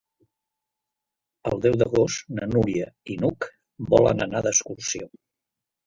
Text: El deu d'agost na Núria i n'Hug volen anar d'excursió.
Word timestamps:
El 1.51 1.61
deu 1.67 1.77
d'agost 1.83 2.33
na 2.39 2.49
Núria 2.55 2.89
i 3.17 3.21
n'Hug 3.23 3.51
volen 3.95 4.29
anar 4.31 4.47
d'excursió. 4.49 5.17